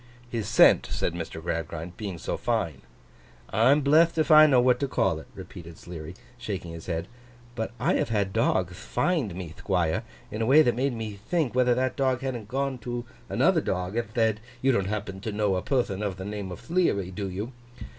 'His 0.31 0.47
scent,' 0.47 0.87
said 0.89 1.13
Mr. 1.13 1.39
Gradgrind, 1.43 1.95
'being 1.95 2.17
so 2.17 2.35
fine.' 2.35 2.81
'I'm 3.53 3.83
bletht 3.83 4.17
if 4.17 4.31
I 4.31 4.47
know 4.47 4.59
what 4.59 4.79
to 4.79 4.87
call 4.87 5.19
it,' 5.19 5.27
repeated 5.35 5.77
Sleary, 5.77 6.15
shaking 6.39 6.71
his 6.71 6.87
head, 6.87 7.07
'but 7.53 7.71
I 7.79 7.93
have 7.97 8.09
had 8.09 8.33
dogth 8.33 8.73
find 8.75 9.35
me, 9.35 9.53
Thquire, 9.55 10.01
in 10.31 10.41
a 10.41 10.47
way 10.47 10.63
that 10.63 10.73
made 10.75 10.93
me 10.93 11.19
think 11.29 11.53
whether 11.53 11.75
that 11.75 11.95
dog 11.97 12.21
hadn't 12.21 12.47
gone 12.47 12.79
to 12.79 13.05
another 13.29 13.61
dog, 13.61 13.95
and 13.95 14.09
thed, 14.15 14.39
"You 14.59 14.71
don't 14.71 14.85
happen 14.87 15.19
to 15.19 15.31
know 15.31 15.55
a 15.55 15.61
perthon 15.61 16.01
of 16.01 16.17
the 16.17 16.25
name 16.25 16.51
of 16.51 16.61
Thleary, 16.61 17.11
do 17.11 17.29
you? 17.29 17.51